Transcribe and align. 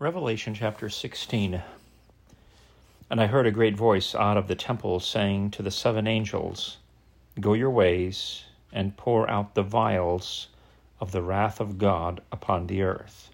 Revelation 0.00 0.54
chapter 0.54 0.88
16. 0.88 1.60
And 3.10 3.20
I 3.20 3.26
heard 3.26 3.48
a 3.48 3.50
great 3.50 3.76
voice 3.76 4.14
out 4.14 4.36
of 4.36 4.46
the 4.46 4.54
temple 4.54 5.00
saying 5.00 5.50
to 5.50 5.62
the 5.62 5.72
seven 5.72 6.06
angels, 6.06 6.76
Go 7.40 7.52
your 7.52 7.70
ways, 7.70 8.44
and 8.72 8.96
pour 8.96 9.28
out 9.28 9.56
the 9.56 9.64
vials 9.64 10.50
of 11.00 11.10
the 11.10 11.20
wrath 11.20 11.58
of 11.58 11.78
God 11.78 12.20
upon 12.30 12.68
the 12.68 12.82
earth. 12.82 13.30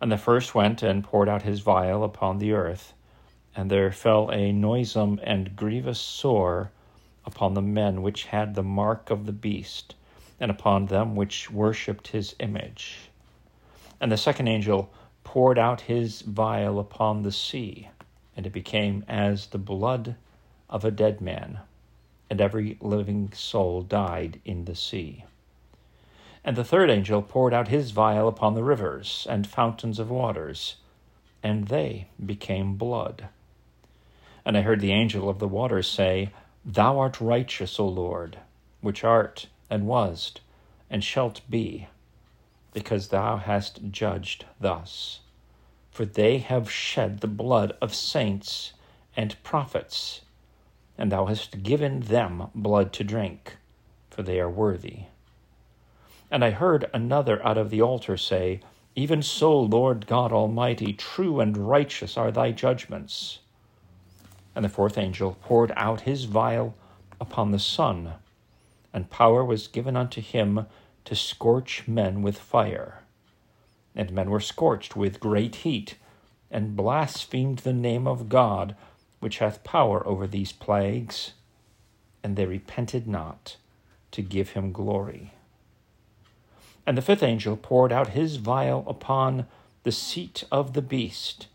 And 0.00 0.10
the 0.10 0.18
first 0.18 0.56
went 0.56 0.82
and 0.82 1.04
poured 1.04 1.28
out 1.28 1.42
his 1.42 1.60
vial 1.60 2.02
upon 2.02 2.38
the 2.38 2.50
earth, 2.50 2.92
and 3.54 3.70
there 3.70 3.92
fell 3.92 4.30
a 4.30 4.50
noisome 4.50 5.20
and 5.22 5.54
grievous 5.54 6.00
sore 6.00 6.72
upon 7.24 7.54
the 7.54 7.62
men 7.62 8.02
which 8.02 8.24
had 8.24 8.56
the 8.56 8.64
mark 8.64 9.08
of 9.08 9.24
the 9.24 9.32
beast, 9.32 9.94
and 10.40 10.50
upon 10.50 10.86
them 10.86 11.14
which 11.14 11.48
worshipped 11.48 12.08
his 12.08 12.34
image. 12.40 13.08
And 14.00 14.10
the 14.10 14.16
second 14.16 14.48
angel 14.48 14.90
poured 15.24 15.58
out 15.58 15.80
his 15.82 16.20
vial 16.20 16.78
upon 16.78 17.22
the 17.22 17.32
sea, 17.32 17.88
and 18.36 18.46
it 18.46 18.52
became 18.52 19.04
as 19.08 19.48
the 19.48 19.58
blood 19.58 20.14
of 20.70 20.84
a 20.84 20.90
dead 20.92 21.20
man, 21.20 21.58
and 22.30 22.40
every 22.40 22.78
living 22.80 23.32
soul 23.32 23.82
died 23.82 24.40
in 24.44 24.64
the 24.64 24.76
sea. 24.76 25.24
And 26.44 26.56
the 26.56 26.64
third 26.64 26.88
angel 26.88 27.20
poured 27.20 27.52
out 27.52 27.68
his 27.68 27.90
vial 27.90 28.28
upon 28.28 28.54
the 28.54 28.62
rivers 28.62 29.26
and 29.28 29.46
fountains 29.46 29.98
of 29.98 30.10
waters, 30.10 30.76
and 31.42 31.66
they 31.68 32.06
became 32.24 32.76
blood. 32.76 33.28
And 34.44 34.56
I 34.56 34.60
heard 34.60 34.80
the 34.80 34.92
angel 34.92 35.28
of 35.28 35.38
the 35.40 35.48
waters 35.48 35.90
say, 35.90 36.30
Thou 36.64 36.98
art 36.98 37.20
righteous, 37.20 37.80
O 37.80 37.88
Lord, 37.88 38.38
which 38.82 39.02
art, 39.02 39.48
and 39.68 39.86
wast, 39.86 40.40
and 40.88 41.02
shalt 41.02 41.40
be, 41.50 41.88
because 42.72 43.08
thou 43.08 43.38
hast 43.38 43.90
judged 43.90 44.44
thus 44.60 45.20
for 45.94 46.04
they 46.04 46.38
have 46.38 46.68
shed 46.68 47.20
the 47.20 47.28
blood 47.28 47.72
of 47.80 47.94
saints 47.94 48.72
and 49.16 49.40
prophets, 49.44 50.22
and 50.98 51.12
thou 51.12 51.26
hast 51.26 51.62
given 51.62 52.00
them 52.00 52.48
blood 52.52 52.92
to 52.92 53.04
drink, 53.04 53.58
for 54.10 54.24
they 54.24 54.40
are 54.40 54.50
worthy. 54.50 55.04
And 56.32 56.44
I 56.44 56.50
heard 56.50 56.90
another 56.92 57.40
out 57.46 57.56
of 57.56 57.70
the 57.70 57.80
altar 57.80 58.16
say, 58.16 58.58
Even 58.96 59.22
so, 59.22 59.56
Lord 59.56 60.08
God 60.08 60.32
Almighty, 60.32 60.92
true 60.92 61.38
and 61.38 61.56
righteous 61.56 62.16
are 62.16 62.32
thy 62.32 62.50
judgments. 62.50 63.38
And 64.56 64.64
the 64.64 64.68
fourth 64.68 64.98
angel 64.98 65.36
poured 65.42 65.72
out 65.76 66.00
his 66.00 66.24
vial 66.24 66.74
upon 67.20 67.52
the 67.52 67.60
sun, 67.60 68.14
and 68.92 69.10
power 69.10 69.44
was 69.44 69.68
given 69.68 69.96
unto 69.96 70.20
him 70.20 70.66
to 71.04 71.14
scorch 71.14 71.86
men 71.86 72.20
with 72.20 72.36
fire 72.36 73.03
and 73.94 74.12
men 74.12 74.30
were 74.30 74.40
scorched 74.40 74.96
with 74.96 75.20
great 75.20 75.56
heat, 75.56 75.96
and 76.50 76.76
blasphemed 76.76 77.60
the 77.60 77.72
name 77.72 78.06
of 78.06 78.28
God, 78.28 78.74
which 79.20 79.38
hath 79.38 79.64
power 79.64 80.06
over 80.06 80.26
these 80.26 80.52
plagues, 80.52 81.32
and 82.22 82.36
they 82.36 82.46
repented 82.46 83.06
not 83.06 83.56
to 84.10 84.22
give 84.22 84.50
him 84.50 84.72
glory. 84.72 85.32
And 86.86 86.98
the 86.98 87.02
fifth 87.02 87.22
angel 87.22 87.56
poured 87.56 87.92
out 87.92 88.08
his 88.10 88.36
vial 88.36 88.84
upon 88.86 89.46
the 89.84 89.92
seat 89.92 90.44
of 90.50 90.72
the 90.72 90.82
beast, 90.82 91.46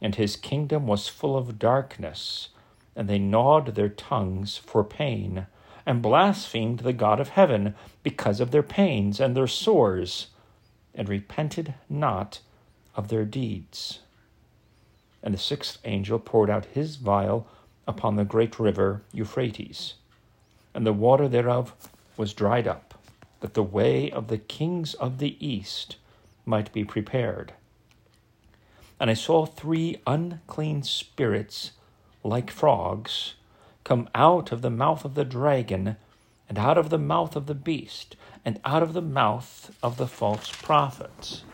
and 0.00 0.14
his 0.14 0.36
kingdom 0.36 0.86
was 0.86 1.08
full 1.08 1.36
of 1.36 1.58
darkness, 1.58 2.48
and 2.94 3.08
they 3.08 3.18
gnawed 3.18 3.74
their 3.74 3.88
tongues 3.88 4.56
for 4.56 4.84
pain, 4.84 5.46
and 5.86 6.02
blasphemed 6.02 6.80
the 6.80 6.92
God 6.92 7.20
of 7.20 7.30
heaven 7.30 7.74
because 8.02 8.40
of 8.40 8.50
their 8.50 8.62
pains 8.62 9.20
and 9.20 9.36
their 9.36 9.46
sores 9.46 10.28
and 10.94 11.08
repented 11.08 11.74
not 11.88 12.40
of 12.96 13.08
their 13.08 13.24
deeds. 13.24 14.00
And 15.22 15.34
the 15.34 15.38
sixth 15.38 15.78
angel 15.84 16.18
poured 16.18 16.50
out 16.50 16.64
his 16.66 16.96
vial 16.96 17.46
upon 17.86 18.16
the 18.16 18.24
great 18.24 18.58
river 18.58 19.02
Euphrates, 19.12 19.94
and 20.74 20.86
the 20.86 20.92
water 20.92 21.28
thereof 21.28 21.74
was 22.16 22.34
dried 22.34 22.66
up, 22.66 22.94
that 23.40 23.54
the 23.54 23.62
way 23.62 24.10
of 24.10 24.28
the 24.28 24.38
kings 24.38 24.94
of 24.94 25.18
the 25.18 25.36
east 25.44 25.96
might 26.44 26.72
be 26.72 26.84
prepared. 26.84 27.52
And 28.98 29.10
I 29.10 29.14
saw 29.14 29.46
three 29.46 30.00
unclean 30.06 30.82
spirits 30.82 31.72
like 32.22 32.50
frogs 32.50 33.34
come 33.84 34.08
out 34.14 34.52
of 34.52 34.62
the 34.62 34.70
mouth 34.70 35.04
of 35.04 35.14
the 35.14 35.24
dragon 35.24 35.96
and 36.50 36.58
out 36.58 36.76
of 36.76 36.90
the 36.90 36.98
mouth 36.98 37.36
of 37.36 37.46
the 37.46 37.54
beast, 37.54 38.16
and 38.44 38.60
out 38.64 38.82
of 38.82 38.92
the 38.92 39.00
mouth 39.00 39.70
of 39.84 39.96
the 39.96 40.08
false 40.08 40.50
prophets. 40.50 41.44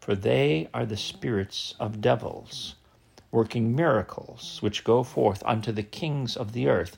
For 0.00 0.16
they 0.16 0.68
are 0.74 0.84
the 0.84 0.96
spirits 0.96 1.76
of 1.78 2.00
devils, 2.00 2.74
working 3.30 3.76
miracles, 3.76 4.58
which 4.60 4.82
go 4.82 5.04
forth 5.04 5.40
unto 5.46 5.70
the 5.70 5.84
kings 5.84 6.36
of 6.36 6.52
the 6.52 6.66
earth 6.66 6.96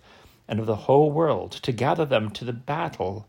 and 0.49 0.59
of 0.59 0.65
the 0.65 0.77
whole 0.87 1.13
world, 1.13 1.53
to 1.53 1.73
gather 1.73 2.07
them 2.07 2.31
to 2.31 2.47
the 2.47 2.55
battle 2.55 3.27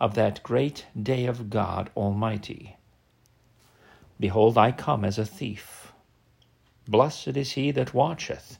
of 0.00 0.14
that 0.14 0.42
great 0.42 0.86
day 1.00 1.26
of 1.26 1.50
God 1.50 1.90
Almighty. 1.94 2.76
Behold, 4.18 4.56
I 4.56 4.72
come 4.72 5.04
as 5.04 5.18
a 5.18 5.26
thief. 5.26 5.92
Blessed 6.88 7.36
is 7.36 7.52
he 7.52 7.70
that 7.72 7.92
watcheth, 7.92 8.58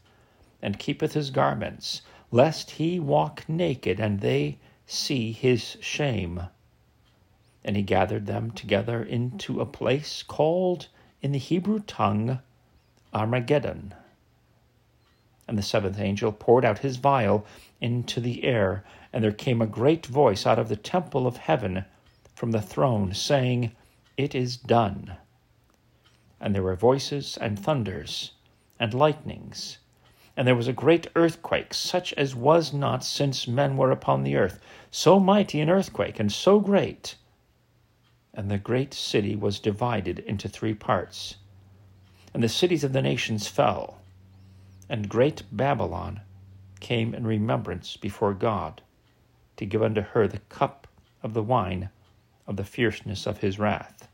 and 0.61 0.79
keepeth 0.79 1.15
his 1.15 1.31
garments, 1.31 2.03
lest 2.35 2.73
he 2.73 2.99
walk 2.99 3.49
naked 3.49 4.01
and 4.01 4.19
they 4.19 4.59
see 4.87 5.31
his 5.31 5.77
shame. 5.81 6.43
And 7.65 7.77
he 7.77 7.83
gathered 7.83 8.27
them 8.27 8.51
together 8.51 9.05
into 9.05 9.61
a 9.61 9.67
place 9.67 10.25
called 10.25 10.89
in 11.23 11.31
the 11.31 11.39
Hebrew 11.39 11.79
tongue 11.79 12.41
Armageddon. 13.15 13.95
And 15.47 15.57
the 15.57 15.63
seventh 15.63 16.01
angel 16.01 16.33
poured 16.33 16.65
out 16.65 16.81
his 16.81 16.97
vial 16.97 17.47
into 17.81 18.21
the 18.21 18.43
air, 18.43 18.83
and 19.13 19.23
there 19.23 19.31
came 19.31 19.63
a 19.63 19.67
great 19.67 20.05
voice 20.05 20.45
out 20.45 20.59
of 20.59 20.69
the 20.69 20.75
temple 20.75 21.29
of 21.29 21.37
heaven 21.37 21.85
from 22.35 22.51
the 22.51 22.61
throne, 22.61 23.15
saying, 23.15 23.71
It 24.17 24.35
is 24.35 24.57
done. 24.57 25.19
And 26.41 26.53
there 26.53 26.65
were 26.65 26.75
voices 26.75 27.39
and 27.41 27.57
thunders 27.57 28.33
and 28.81 28.93
lightnings 28.93 29.79
and 30.37 30.49
there 30.49 30.57
was 30.57 30.69
a 30.69 30.73
great 30.73 31.07
earthquake, 31.15 31.73
such 31.73 32.13
as 32.15 32.35
was 32.35 32.73
not 32.73 33.05
since 33.05 33.47
men 33.47 33.77
were 33.77 33.93
upon 33.93 34.23
the 34.23 34.37
earth, 34.37 34.61
so 34.91 35.21
mighty 35.21 35.61
an 35.61 35.71
earthquake, 35.71 36.19
and 36.19 36.33
so 36.33 36.59
great. 36.59 37.15
And 38.33 38.51
the 38.51 38.59
great 38.59 38.93
city 38.93 39.37
was 39.37 39.61
divided 39.61 40.19
into 40.21 40.49
three 40.49 40.75
parts. 40.75 41.37
And 42.33 42.43
the 42.43 42.49
cities 42.49 42.83
of 42.83 42.93
the 42.93 43.03
nations 43.03 43.47
fell, 43.47 44.01
and 44.89 45.09
great 45.09 45.45
Babylon 45.53 46.21
came 46.81 47.15
in 47.15 47.27
remembrance 47.27 47.97
before 47.97 48.35
God, 48.35 48.83
to 49.57 49.65
give 49.65 49.83
unto 49.83 50.01
her 50.01 50.27
the 50.27 50.41
cup 50.49 50.89
of 51.23 51.33
the 51.33 51.45
wine 51.45 51.91
of 52.47 52.57
the 52.57 52.65
fierceness 52.65 53.27
of 53.27 53.39
his 53.39 53.59
wrath. 53.59 54.09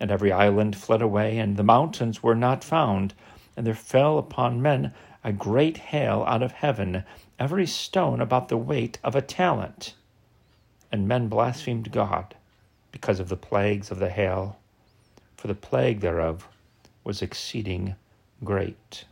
And 0.00 0.10
every 0.10 0.32
island 0.32 0.74
fled 0.74 1.02
away, 1.02 1.36
and 1.36 1.58
the 1.58 1.62
mountains 1.62 2.22
were 2.22 2.34
not 2.34 2.64
found 2.64 3.12
and 3.60 3.66
there 3.66 3.74
fell 3.74 4.16
upon 4.16 4.62
men 4.62 4.90
a 5.22 5.34
great 5.34 5.76
hail 5.76 6.24
out 6.26 6.42
of 6.42 6.50
heaven, 6.50 7.04
every 7.38 7.66
stone 7.66 8.18
about 8.18 8.48
the 8.48 8.56
weight 8.56 8.98
of 9.04 9.14
a 9.14 9.20
talent. 9.20 9.92
And 10.90 11.06
men 11.06 11.28
blasphemed 11.28 11.92
God 11.92 12.34
because 12.90 13.20
of 13.20 13.28
the 13.28 13.36
plagues 13.36 13.90
of 13.90 13.98
the 13.98 14.08
hail, 14.08 14.56
for 15.36 15.46
the 15.46 15.54
plague 15.54 16.00
thereof 16.00 16.48
was 17.04 17.20
exceeding 17.20 17.96
great. 18.42 19.04